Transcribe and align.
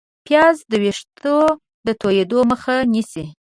پیاز 0.25 0.57
د 0.71 0.73
ویښتو 0.83 1.37
د 1.85 1.87
تویېدو 2.01 2.39
مخه 2.51 2.75
نیسي 2.93 3.23